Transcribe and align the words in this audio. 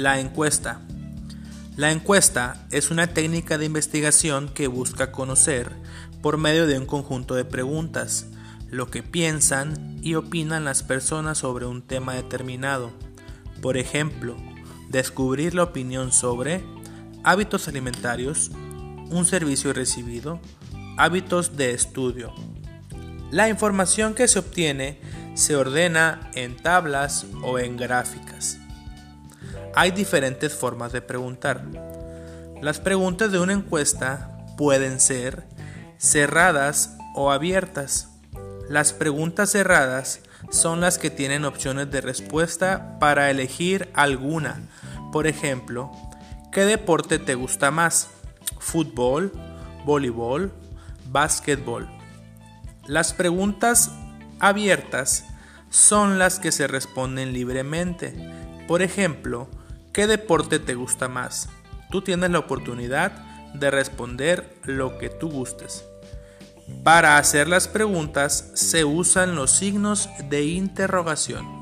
La 0.00 0.18
encuesta. 0.18 0.80
La 1.76 1.92
encuesta 1.92 2.66
es 2.70 2.90
una 2.90 3.08
técnica 3.08 3.58
de 3.58 3.66
investigación 3.66 4.48
que 4.48 4.66
busca 4.66 5.12
conocer, 5.12 5.72
por 6.22 6.38
medio 6.38 6.66
de 6.66 6.78
un 6.78 6.86
conjunto 6.86 7.34
de 7.34 7.44
preguntas, 7.44 8.24
lo 8.70 8.90
que 8.90 9.02
piensan 9.02 9.98
y 10.00 10.14
opinan 10.14 10.64
las 10.64 10.82
personas 10.82 11.36
sobre 11.36 11.66
un 11.66 11.82
tema 11.82 12.14
determinado. 12.14 12.92
Por 13.60 13.76
ejemplo, 13.76 14.38
descubrir 14.88 15.54
la 15.54 15.64
opinión 15.64 16.12
sobre 16.12 16.64
hábitos 17.22 17.68
alimentarios, 17.68 18.50
un 19.10 19.26
servicio 19.26 19.74
recibido, 19.74 20.40
hábitos 20.96 21.58
de 21.58 21.74
estudio. 21.74 22.32
La 23.30 23.50
información 23.50 24.14
que 24.14 24.28
se 24.28 24.38
obtiene 24.38 24.98
se 25.34 25.56
ordena 25.56 26.30
en 26.32 26.56
tablas 26.56 27.26
o 27.42 27.58
en 27.58 27.76
gráficas. 27.76 28.60
Hay 29.74 29.92
diferentes 29.92 30.54
formas 30.54 30.92
de 30.92 31.00
preguntar. 31.00 31.62
Las 32.60 32.80
preguntas 32.80 33.30
de 33.30 33.38
una 33.38 33.52
encuesta 33.52 34.44
pueden 34.56 35.00
ser 35.00 35.44
cerradas 35.98 36.96
o 37.14 37.30
abiertas. 37.30 38.08
Las 38.68 38.92
preguntas 38.92 39.50
cerradas 39.52 40.20
son 40.50 40.80
las 40.80 40.98
que 40.98 41.10
tienen 41.10 41.44
opciones 41.44 41.90
de 41.90 42.00
respuesta 42.00 42.98
para 42.98 43.30
elegir 43.30 43.90
alguna. 43.94 44.60
Por 45.12 45.26
ejemplo, 45.26 45.92
¿qué 46.50 46.64
deporte 46.64 47.18
te 47.18 47.34
gusta 47.34 47.70
más? 47.70 48.08
¿Fútbol? 48.58 49.32
¿Voleibol? 49.84 50.52
¿Básquetbol? 51.10 51.88
Las 52.86 53.12
preguntas 53.12 53.92
abiertas 54.40 55.24
son 55.70 56.18
las 56.18 56.40
que 56.40 56.50
se 56.50 56.66
responden 56.66 57.32
libremente. 57.32 58.14
Por 58.66 58.82
ejemplo, 58.82 59.48
¿qué 59.92 60.06
deporte 60.06 60.58
te 60.58 60.74
gusta 60.74 61.08
más? 61.08 61.48
Tú 61.90 62.02
tienes 62.02 62.30
la 62.30 62.38
oportunidad 62.38 63.12
de 63.54 63.70
responder 63.70 64.56
lo 64.64 64.98
que 64.98 65.08
tú 65.08 65.28
gustes. 65.30 65.84
Para 66.84 67.18
hacer 67.18 67.48
las 67.48 67.68
preguntas 67.68 68.52
se 68.54 68.84
usan 68.84 69.34
los 69.34 69.50
signos 69.50 70.08
de 70.28 70.44
interrogación. 70.44 71.59